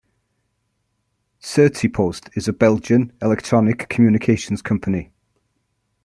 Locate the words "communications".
3.87-4.63